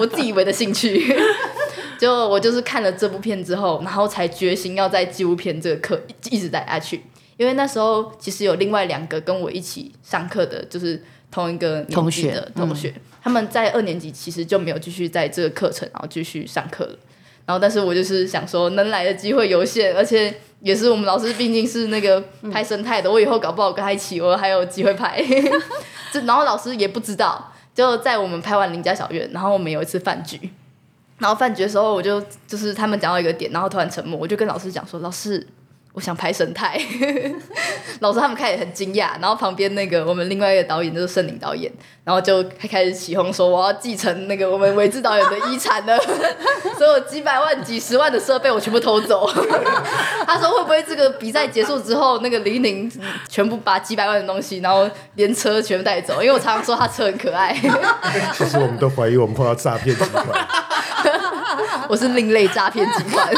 [0.00, 1.14] 我自以为的兴趣。
[2.00, 6.00] 就我就是看了这部片之后，然后才决心要在纪录片这个课
[6.30, 7.02] 一直带下去，
[7.36, 11.04] 因为那时候其实有另外两个跟我一起上课的，就是。
[11.30, 16.96] 同一个同学的同学，他们在二年级其实就没有继续在这个课程，然后继续上课了。
[17.44, 25.22] 然后，但是我就是想说，能来的机会有限，而且也是我们老师毕竟是那个拍生态的，我以后搞不好跟他一起，我还有机会拍。
[26.12, 30.50] 这 然后老师也不知道，就在我们拍完邻家小院，然后我们有一次饭局，
[31.18, 35.46] 然后饭局的时候，我就就是他们讲到一个点，然后突然沉默，我就跟老师讲说，老师。
[35.96, 36.78] 我想拍生态，
[38.00, 41.72] 老师他们开始很惊讶，然后旁边那个我们另外一个导演就是盛林导演，
[42.04, 45.98] 然后就开始起哄说我要继承那个我们伟志导演的遗产了，
[46.76, 49.26] 所有几百万、几十万的设备我全部偷走。
[50.26, 52.92] 他说会不会这个比赛结束之后，那个黎宁
[53.26, 56.20] 全部把几百万的东西，然后连车全部带走？
[56.22, 57.56] 因为我常常说他车很可爱。
[58.34, 60.26] 其实我们都怀疑我们碰到诈骗集团。
[61.88, 63.28] 我是另类诈骗集团，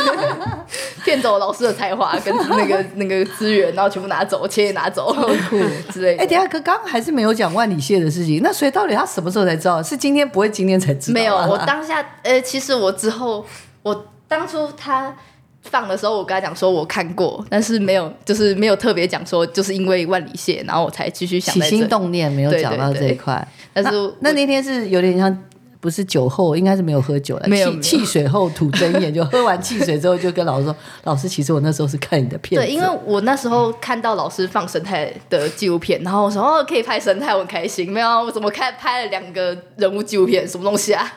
[1.05, 5.12] 骗走老师的才华跟那个 那个资源，然后全部拿走，钱也拿走，
[5.49, 5.59] 酷
[5.92, 6.16] 之类。
[6.16, 9.83] 哎，等下哥刚还是没有讲万里蟹的事情，那所以到底他什么时候才知道？
[9.83, 11.14] 是今天不会今天才知道？
[11.14, 13.44] 没有，我当下呃，其实我之后，
[13.83, 15.14] 我当初他
[15.62, 23.47] 放的时候，我跟他讲说我看过，但是没有，就是没有特别讲说，就是因为万里蟹，然后我才继续想起心动念，没有讲到这一块。
[23.73, 23.90] 但是
[24.21, 25.44] 那那天是有点像。
[25.81, 27.47] 不是酒后，应该是没有喝酒了。
[27.49, 41.12] 没有汽水后吐真言，就喝完汽水之后，就跟老师说：“老师，其实我那时候是看你的片。”对，因为我那时候看到老师放生态的纪录片，然后我说：“哦，可以拍生态，我很开心。”没有，我怎么开拍了两个人物纪录片，什么东西啊？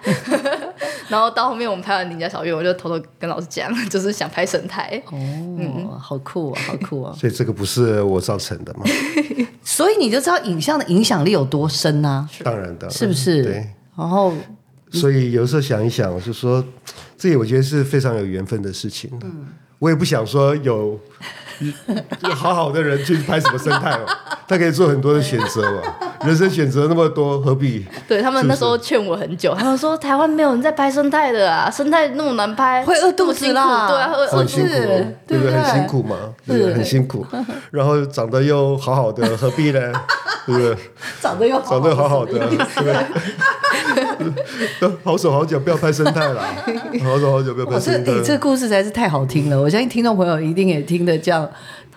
[1.09, 5.01] 然后到后面我们拍完《邻家小院》，我就偷偷跟老师讲，就是想拍生态。
[5.11, 7.13] 哦，好酷啊，好酷啊！
[7.19, 8.85] 所以这个不是我造成的吗？
[9.63, 12.27] 所以你就知道影像的影响力有多深啊？
[12.43, 13.43] 当然的，是不是？
[13.43, 13.67] 对。
[13.97, 14.33] 然后，
[14.91, 16.63] 所以有时候想一想，就说，
[17.17, 19.09] 这也我觉得是非常有缘分的事情。
[19.23, 19.47] 嗯，
[19.79, 20.99] 我也不想说有
[22.35, 24.05] 好好的人去拍什么生态哦，
[24.47, 25.81] 他可以做很多的选择嘛。
[26.23, 27.83] 人生选择那么多，何必？
[28.07, 34.69] 对他们那时候劝我很久，他们说台湾没有人在拍生态的啊，生态那么难拍，会饿肚子啦，对啊，很辛苦，
[35.25, 35.51] 对不对？
[35.51, 37.25] 很辛苦嘛，对，很辛苦。
[37.71, 39.91] 然后长得又好好的，何必呢？
[40.45, 40.75] 对不对？
[41.21, 42.93] 长得又好长得好好的，对 不对？
[45.03, 46.41] 好手好脚，不要拍生态了。
[47.03, 48.11] 好手好脚，不要拍生态。
[48.11, 51.49] 哎，这故事实在是太好听了，我相信听众朋友一定也听得这样，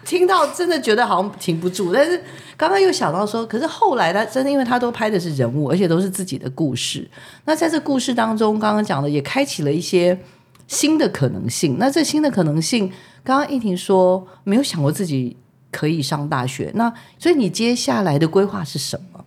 [0.05, 1.93] 听到真的觉得好像停不住。
[1.93, 2.21] 但是
[2.57, 7.09] 刚刚又想到说，可是后来他真的，因为他都拍的是人物，而且都是自己的故事。
[7.45, 10.19] 那在这故事当中，刚刚讲的也开启了一些
[10.67, 11.77] 新的可能性。
[11.79, 12.91] 那这新的可能性，
[13.23, 15.37] 刚刚依婷说没有想过自己
[15.75, 16.71] 可以上大学。
[16.75, 19.25] 那所以你接下来的规划是什么？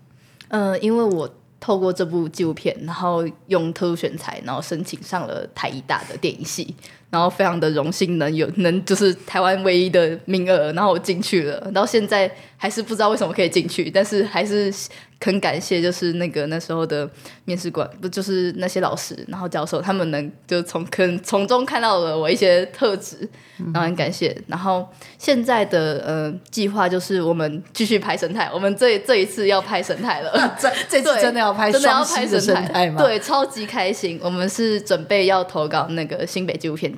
[0.47, 1.29] 呃，因为我。
[1.60, 6.73] 透过这部纪录片，然后用特殊选材，然后申请上了台艺大的电影系。
[7.09, 14.73] 然后非常的荣幸能有能就是台湾唯一的名额，然后我进去了，到现在还是不知道为什么可以进去，但是还是。
[15.19, 17.09] 很感谢，就是那个那时候的
[17.45, 23.27] 面试官，不就是那些老师，然后教授，他们能就从可能从中看到了我一些特质，
[23.73, 24.39] 然后很感谢。
[24.45, 33.01] 然后现在的呃计划就是我们继续拍生态，我们这这一次要拍生态了， 这这次真的要拍，真的要拍生态吗？
[33.01, 34.19] 对，超级开心。
[34.21, 36.96] 我们是准备要投稿那个新北纪录片奖。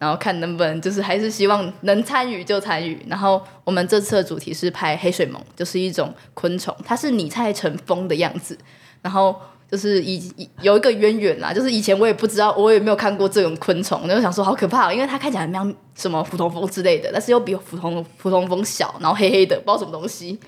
[0.00, 2.98] 然后看能不能，就是还是希望能参与就参与。
[3.06, 8.56] 然后我们这次的主题是拍黑水虻，就是一种昆虫，它是拟态成蜂的样子。
[9.02, 9.38] 然后
[9.70, 10.32] 就是以
[10.62, 20.40] 有一个渊源啦，就是以前我也不知道，我也没有看过这种昆虫，就想说好可怕，因为它看起来像什么普通蜂之类的，但是又比普通普通蜂小，然后黑黑的，不知道什么东西。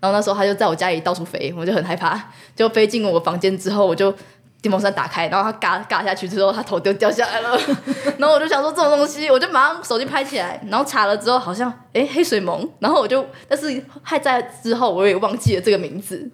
[0.00, 4.14] 然后那时候它就在我家里到处飞，我就很害怕，就飞进我房间之后，我就。
[4.60, 7.56] 电风扇打开，然后他嘎嘎下去之后，他头就掉下来了。
[8.18, 16.28] 然后我就想说这种东西，我就马上手机拍起来，然后查了之后好像哎黑水虻，然后我就但是还在之后我也忘记了这个名字。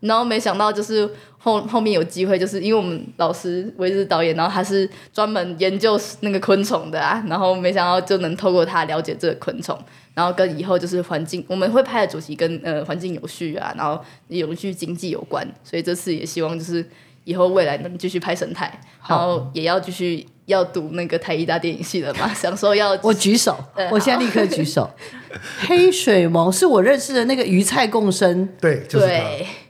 [0.00, 9.76] 然后没想到就是后后面有机会，就是因为我们老师维日导演，然后他是专门研究那个昆虫的啊，然后没想到就能透过他了解这个昆虫，
[10.14, 16.86] 然后跟以后就是环境我们会拍的主题跟呃环境有序啊，然后有序经济有关，所以这次也希望就是。
[17.26, 18.72] 以后未来能继续拍神态，
[19.08, 22.30] 然后也要继续要读那个台艺大电影系了嘛？
[22.32, 23.58] 想说要我举手，
[23.90, 24.88] 我现在立刻举手。
[25.66, 29.06] 黑水虻是我认识的那个鱼菜共生，对，就是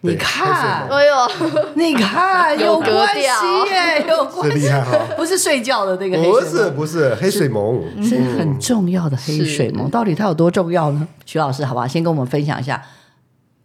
[0.02, 1.30] 你看，哎呦，
[1.74, 4.70] 你看有关系耶，有关系，
[5.16, 9.88] 不是睡觉的那个，不是不是黑水虻，是很重要的黑水虻。
[9.90, 11.08] 到底它有多重要呢？
[11.24, 12.80] 徐老师，好吧，先跟我们分享一下。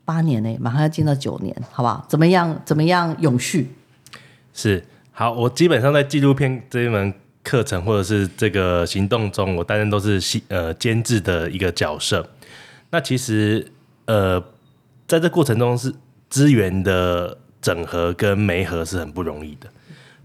[0.04, 2.04] 八年呢，马上要进到九年，好不好？
[2.10, 2.60] 怎么样？
[2.66, 3.72] 怎么样永续？
[4.54, 12.28] 是好，我基本上在纪录片这一门课程或者是这个行动中，我担任都是呃监制的一个角色。
[12.90, 13.66] 那其实
[14.06, 14.44] 呃，
[15.08, 15.94] 在这过程中是
[16.30, 19.70] 资源的整合跟媒合是很不容易的。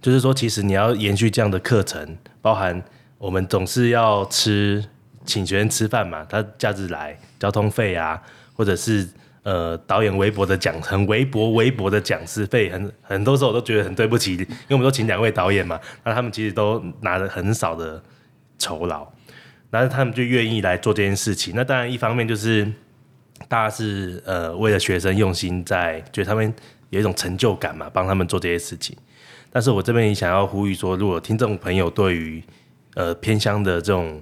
[0.00, 2.82] 就是说，其实你要延续这样的课程，包含
[3.18, 4.84] 我们总是要吃
[5.24, 8.22] 请学生吃饭嘛，他假日来交通费啊，
[8.54, 9.08] 或者是。
[9.46, 18.02] 呃，导演微薄的讲，很微薄微薄的讲师费，很很多时候我都觉得很对不起，因为我们都请两位导演嘛，那他们其实都拿了很少的
[18.58, 19.06] 酬劳，
[19.70, 21.54] 然后他们就愿意来做这件事情。
[21.54, 22.66] 那当然一方面就是
[23.46, 26.52] 大家是呃为了学生用心在，觉得他们
[26.90, 28.96] 有一种成就感嘛，帮他们做这些事情。
[29.52, 32.42] 但是我这边也想要呼吁说，如果听众朋友对于
[32.94, 34.20] 呃偏乡的这种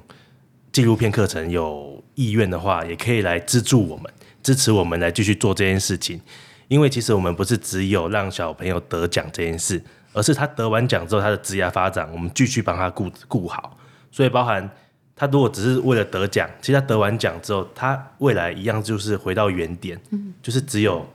[0.70, 4.12] 纪录片课程有意愿的话，也可以来资助我们。
[4.44, 6.20] 支持我们来继续做这件事情，
[6.68, 13.76] 因为其实我们不是只有让小朋友得奖这件事，而是他得完奖之后他的职业发展，我们继续帮他顾顾好。
[14.12, 14.70] 所以包含
[15.16, 19.98] 他如果只是为了得奖，其实他得完奖之后，他未来一样就是回到原点，
[20.42, 21.08] 就是只有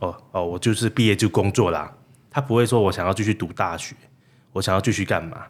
[0.00, 1.90] 哦哦，我就是毕业就工作啦。
[2.28, 3.94] 他不会说我想要继续读大学，
[4.52, 5.44] 我想要继续干嘛？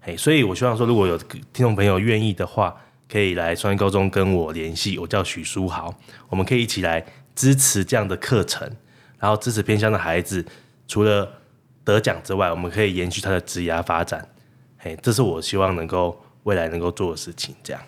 [0.00, 2.74] 嘿，所以我希望说，如果有听众朋友愿意的话。
[3.12, 5.94] 可以来双一高中跟我联系，我叫许书豪，
[6.30, 8.66] 我们可以一起来支持这样的课程，
[9.18, 10.42] 然后支持偏乡的孩子，
[10.88, 11.30] 除了
[11.84, 14.26] 得奖之外，我们可以延续他的职涯发展，
[14.78, 17.54] 嘿，这是我希望能够未来能够做的事情。
[17.62, 17.82] 这样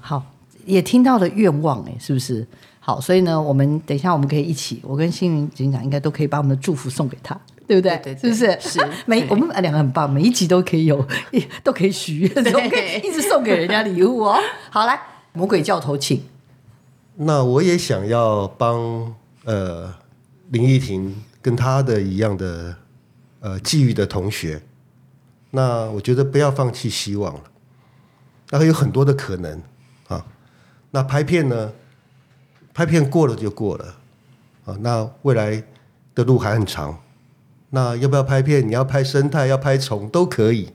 [0.00, 0.20] 好，
[0.66, 2.44] 也听到了愿望，哎，是不是？
[2.80, 7.40] 好，所以呢，我们等一下我们可以一起，我跟星云警长应该都可以把我们的祝福送给他。
[7.66, 8.16] 对不对？
[8.20, 8.58] 是不是？
[8.60, 11.06] 是 每我们两个很棒，每一集都可以有，
[11.64, 14.38] 都可以许愿，都可以一直送给人家礼物哦。
[14.70, 15.00] 好，来
[15.32, 16.22] 魔鬼教头，请。
[17.16, 19.94] 那我也想要帮呃
[20.50, 22.76] 林依婷跟她的一样的
[23.40, 24.62] 呃际遇的同学，
[25.52, 27.42] 那我觉得不要放弃希望了，
[28.50, 29.62] 那还有很多的可能
[30.08, 30.26] 啊。
[30.90, 31.72] 那拍片呢？
[32.72, 33.94] 拍片过了就过了
[34.64, 34.76] 啊。
[34.80, 35.62] 那未来
[36.12, 36.98] 的路还很长。
[37.74, 38.64] 那要不要拍片？
[38.64, 40.68] 你要拍生态，要拍虫都可以，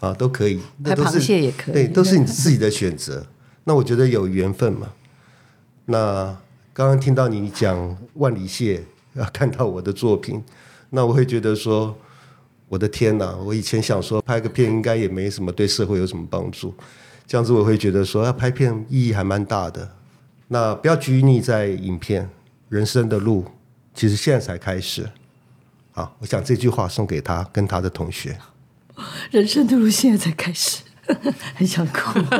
[0.00, 0.58] 啊，都可以。
[0.82, 3.26] 拍螃蟹也可以，对，都是你自己的选择。
[3.64, 4.88] 那我觉得有缘分嘛。
[5.84, 6.34] 那
[6.72, 10.42] 刚刚听到你讲万里蟹，要看到我的作品，
[10.88, 11.94] 那我会觉得说，
[12.68, 13.36] 我的天哪！
[13.36, 16.74] 我以前想说拍个片应该也没什么对社会有什么帮助，
[17.26, 19.86] 这样子我会觉得说要拍片意义还蛮大的。
[20.48, 22.30] 那不要拘泥在影片，
[22.70, 23.44] 人生的路
[23.92, 25.06] 其实现在才开始。
[25.92, 28.36] 好，我想这句话送给他跟他的同学。
[29.30, 30.82] 人生的路现在才开始，
[31.56, 32.20] 很想哭。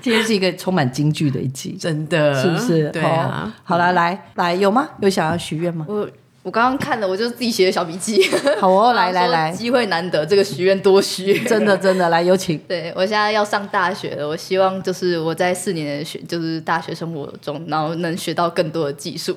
[0.00, 2.90] 今天是一个充满京剧的一集，真的，是不是？
[2.90, 3.52] 对啊。
[3.64, 4.88] 好了，来来，有吗？
[5.00, 5.84] 有想要许愿吗？
[5.88, 6.08] 我
[6.42, 8.22] 我刚刚看了，我就自己写的小笔记。
[8.60, 12.56] 好哦，来来来，机会难得，这个许愿多许，真的真的，来有请。
[12.68, 19.36] 对我现在要上大学了，我希望就是我在四年的学，就是大学生活中，然后能学到更多的技术，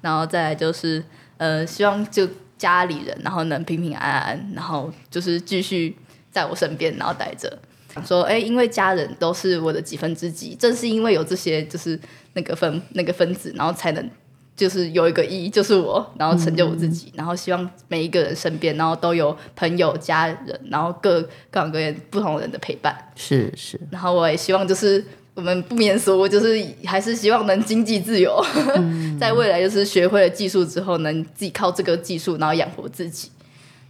[0.00, 1.02] 然后再来就是
[1.36, 5.96] 呃，希望就家里人，然后能平平安安，然后就是继续
[6.30, 7.58] 在我身边，然后待着。
[8.04, 11.98] 说哎，因为家人都是我的几分之几，正是因为有这些就是
[12.32, 14.10] 那个分那个分子，然后才能。
[14.56, 22.96] 就是有一个一，就是我，然后成就我自己，然后希望每一个人身边，然后都有朋友、家人，然后各各行各业不同人的陪伴。
[23.16, 25.04] 是是，然后我也希望就是
[25.34, 28.40] 我们不免俗，就是还是希望能经济自由，
[29.18, 33.30] 在未来就是学会了技术之后，能自己靠这个技术，然后养活自己。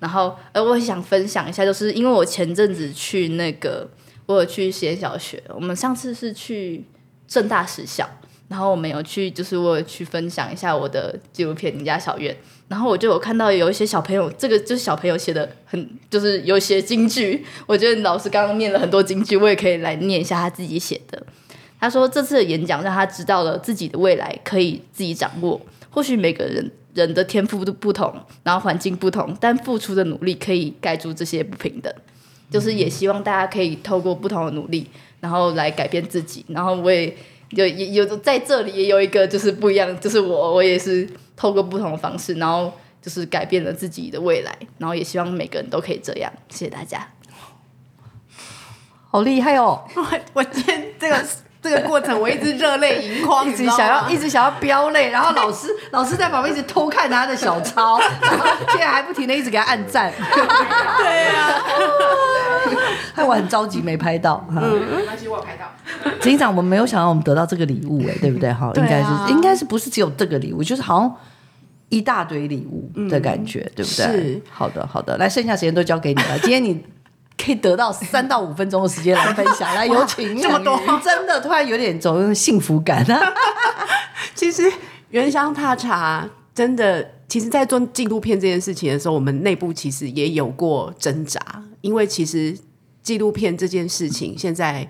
[0.00, 3.88] 然后，呃，我想分享一下，就是因为我前阵子去那个，
[4.26, 6.84] 我有去写小学，我们上次是去
[7.28, 8.08] 正大实校。
[8.46, 12.34] 然后我们有去，就是我有去分享一下我的纪录片《你家小院》，
[12.74, 17.46] 然后我就有看到有一些小朋友，这个就是小朋友写的很，就是有些京剧。
[17.66, 21.24] 我觉得老师刚刚念了很多京剧，我也可以来念一下他自己写的。
[21.78, 25.60] 他说这次的演讲让他知道了自己的未来可以自己掌握。
[25.88, 28.12] 或许每个人人的天赋都不同，
[28.42, 31.94] 然后环境不同，但付出的努力可以盖住这些不平等。
[32.50, 34.88] 就是也希望大家可以透过不同的努力，
[35.20, 36.44] 然后来改变自己。
[36.48, 37.16] 然后我也。
[37.50, 42.72] 有有有在这里也有一个就是不一样，就是我我也是透过不同的方式，然后
[43.02, 46.32] 就是改变了自己的未来，然后也希望每个人都可以这样。
[46.48, 47.08] 谢谢大家，
[49.10, 49.84] 好厉害哦！
[49.94, 51.24] 我 我今天这个
[51.64, 57.98] 这个过程，我一直热泪盈眶， 一直想要一直想要飙泪，然后老师 老师在旁边一直偷看他的小抄，
[58.68, 60.12] 现在还不停的一直给他按赞。
[60.98, 61.62] 对呀，
[63.14, 64.46] 害我很着急没拍到。
[64.50, 65.64] 嗯，没关系，我拍到。
[66.20, 68.52] 执行长，我们没有想到我们得到这个礼物，哎，对不对？
[68.52, 71.16] 哈，应该是，应该是不是只有这个礼物，就是好像
[71.88, 74.04] 一大堆礼物的感觉，对不对？
[74.06, 76.38] 是，好的，好的，来，剩下时间都交给你了。
[76.40, 76.84] 今天你
[77.36, 80.40] 可以得到三到五分钟的时间来分享， 来，有请。
[80.40, 83.32] 这么多，真的突然有点种幸福感啊。
[84.34, 84.62] 其实
[85.10, 91.40] 原香踏茶真的，其实，在做纪录片这件事情的时候，我们内部其实也有过挣扎，
[91.80, 92.56] 因为其实
[93.02, 94.88] 纪录片这件事情现在。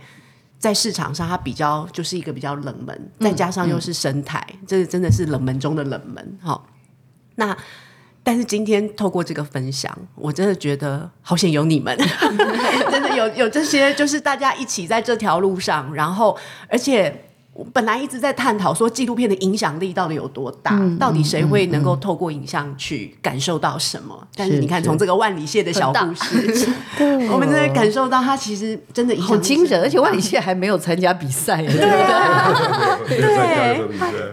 [0.57, 6.39] 在市场上，它比较就是一个比较冷门，再加上又是生态，这真的是冷门中的冷门。
[6.41, 6.67] 好，
[7.35, 7.55] 那
[8.25, 11.97] 但是今天透过这个分享，我真的觉得好险有你们，
[12.91, 16.37] 真的有有这些，就是大家一起在这条路上，然后
[16.69, 17.24] 而且。
[17.55, 24.27] 我本来一直在探讨说纪录片的影响力到底有多大，到底谁会能够透过影像去感受到什么？
[24.35, 26.69] 但是你看，从这个万里蟹的小故事，
[27.31, 33.81] 我们真的感受到它其实真的好惊人，而且万里蟹还没有参加比赛，对对？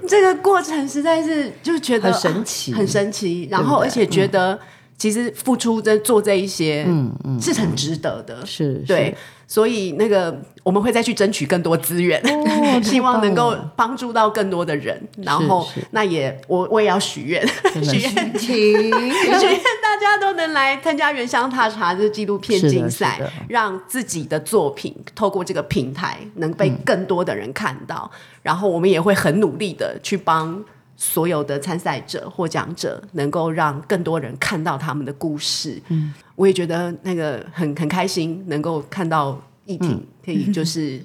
[0.08, 3.48] 这个过程实在是就觉得很神奇，很神奇。
[3.52, 4.60] 然后而且觉得
[4.98, 9.16] 其实付出在做这一些，嗯嗯，是很值得的，是对。
[9.52, 10.34] 所以那个
[10.64, 12.24] 我们会再去争取更多资源，
[12.82, 14.98] 希望能够帮助到更多的人。
[15.18, 17.46] 然后那也我我也要许愿，
[17.84, 28.10] 许愿许愿大家都能来参加原乡踏查这纪录片竞赛，让自己的作品透过这个平台能被更多的人看到。
[28.42, 30.64] 然后我们也会很努力的去帮
[31.04, 35.82] 所有的参赛者获奖者，能够让更多人看到他们的故事。
[35.88, 36.14] 嗯。
[36.36, 41.02] 我也觉得那个很很开心，能够看到艺婷可以就是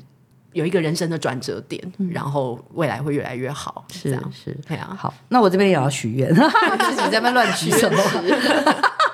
[0.53, 3.87] 有一个人生的转折点，然后未来会越来越好。
[3.91, 4.95] 是是，对啊。
[4.99, 6.29] 好，那我这边也要许愿，
[6.91, 7.99] 自己在那乱举什么？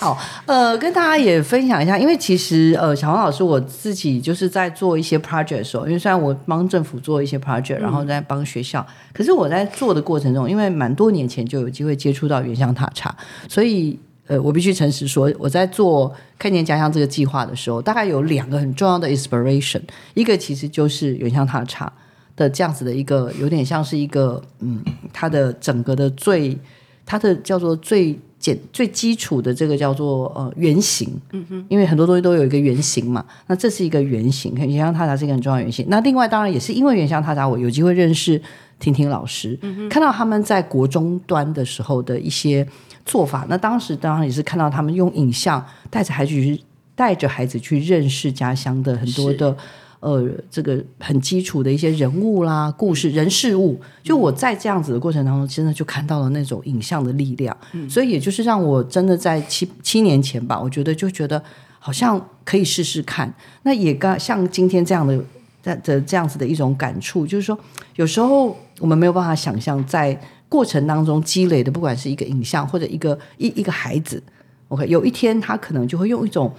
[0.00, 13.14] 好，呃，跟大家也分享一下，因为其实呃，小黄老师我自己就是在做一些 project 的时候，因为虽然我帮政府做一些 project，然后在帮学校，可是我在做的过程中，因为蛮多年前就有机会接触到原乡塔茶，
[13.46, 13.98] 所以。
[14.26, 19.80] 呃，我必须诚实说，我在做看见家乡这个计划的时候，大概有两个很重要的 inspiration，
[20.14, 21.92] 一个其实就是原乡塔茶
[22.36, 26.56] 的这样子的一个，有点像是一个，嗯，它的整个的最，
[27.04, 35.86] 它的叫做最简最基础的这个叫做呃原型，嗯哼，因为很多东西都有一个原型嘛，那这是一个原型，原香塔茶是一个很重要原型。
[35.88, 38.42] 那另外当然也是因为原香塔茶，我有机会认识
[38.80, 39.56] 婷婷老师，
[39.88, 42.66] 看到他们在国中端的时候的一些。
[43.06, 46.60] 做法，那当时当然也是看到他们用影像带着孩子去
[46.94, 49.56] 带着孩子去认识家乡的很多的
[50.00, 53.80] 呃这个很基础的一些人物啦、故事、人事物。
[54.02, 57.56] 就我在这样子的过程当中，真的就看到了那种影像的力量。
[57.88, 61.42] 所以也就是让我真的在七七年前吧，我觉得就觉得
[61.78, 63.32] 好像可以试试看。
[63.62, 65.22] 那也刚像今天这样的
[65.62, 67.58] 的这样子的一种感触，就是说
[67.96, 74.20] 有时候我们没有办法想象在过程当中积累的，不管是一个影像或者一个一一个孩子
[74.68, 76.50] ，OK，有一天他可能就会用一种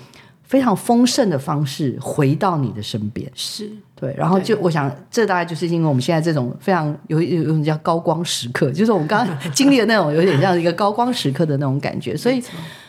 [0.52, 3.32] 非常丰盛的方式回到你的身边。
[3.34, 12.44] 是对，然后就我想，这大概就是因为我们现在这种非常有有有种叫高光时刻，就是我们刚刚经历的那种有点像一个高光时刻的那种感觉，所以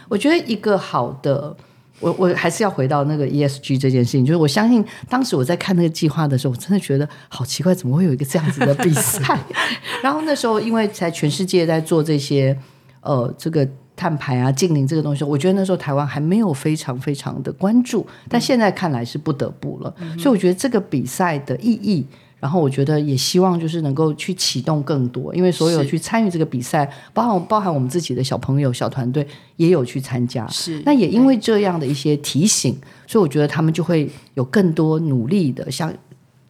[0.08, 1.56] 我觉得一个好的。
[2.00, 9.38] 我我还是要回到那个 ESG 这件事情，就是我相信当时我在看那个计划的时候，我真的觉得好奇怪，怎么会有一个这样子的比赛？
[10.02, 12.58] 然后那时候因为在全世界在做这些
[13.02, 13.64] 呃这个
[13.94, 19.94] 碳排啊、净零这个东西，我觉得那时候台湾还没有非常非常的关注，但现在看来是不得不了。
[20.18, 22.06] 所以我觉得这个比赛的意义。
[22.40, 29.24] 然后我觉得也希望就是能够去启动更多，因为所有去参与这个比赛，包含包含我们自己的小朋友、小团队
[29.58, 30.44] 也有去参加。
[30.48, 32.76] 是，那也因为这样的一些提醒，
[33.06, 35.94] 所以我觉得他们就会有更多努力的，像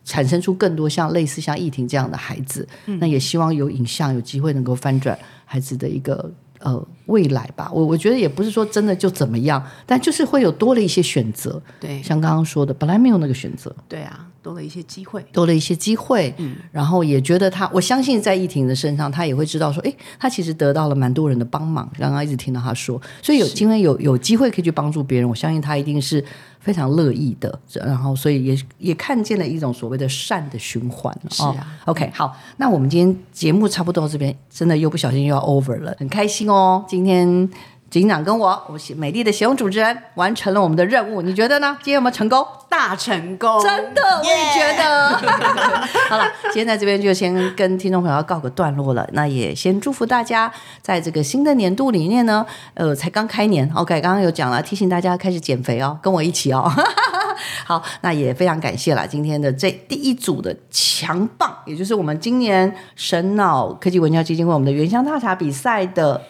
[0.02, 2.66] 产生出更多像类似像易婷这样的孩子。
[2.86, 6.32] 那也希望有影像有机会能够翻转孩子的一个
[6.62, 7.70] 呃未来吧。
[7.72, 11.60] 我我觉得也不是说真的就怎么样，但就是会有多了一些选择。
[11.78, 13.74] 对，像刚刚说的，本来没有那个选择。
[13.88, 14.28] 对啊。
[14.42, 26.22] 多了一些机会，多了一些机会，嗯，然后也觉得他，我相信在易婷的身上，他也会知道说，哎，他其实得到了蛮多人的帮忙，刚刚一直听到他说，所以有今天有有机会可以去帮助别人，我相信他一定是
[26.58, 37.48] 非常乐意的，然后所以也也看见了一种所谓的善的循环，是啊，OK，好，那我们今天节目差不多到这边，真的又不小心又要 over 了，很开心哦，今天。
[37.92, 41.76] 警长跟我，我美丽的协同主持人完成了我们的任务，你觉得呢？
[41.80, 42.42] 今天有没有成功？
[42.66, 43.62] 大成功！
[43.62, 45.10] 真的，我也觉得。
[46.08, 49.06] 好了，今天在这边就先跟听众朋友告个段落了。
[49.12, 56.72] 那也先祝福大家，在这个新的年度里面呢，呃，才刚开年，OK，刚刚有讲了，提醒大家开始减肥哦，跟我一起哦。
[57.66, 66.22] 好，那也非常感谢了今天的这第一组的强棒，也就是我们今年神脑科技文教基金会我们的原乡大茶比赛的。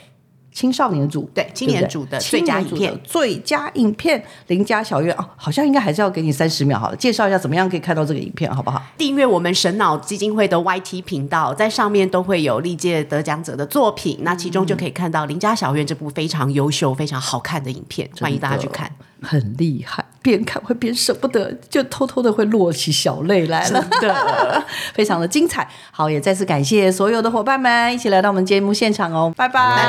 [0.52, 8.82] 青少年组对青年组的最佳影片，最佳影片邻家小院哦，好像应该还是要给你三十秒好了，介绍一下怎么样可以看到这个影片，好不好？
[8.98, 18.90] 订阅我们神脑基金会的 YT 频道，在上面都会有历届得奖者的作品，那其中就可以看到邻家小院这部非常优秀、非常好看的影片，欢迎大家去看，
[19.22, 20.04] 很厉害。
[20.20, 24.64] 边看会边舍不得，就偷偷的会落起小泪来了，的，
[24.94, 25.68] 非常的精彩。
[25.90, 29.84] 好，也再次感谢所有的伙伴们一起来到我们节目现场哦，拜拜，拜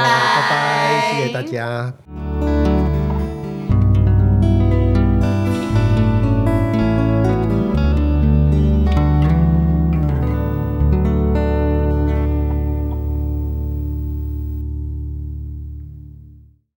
[0.50, 2.53] 拜，谢谢大家。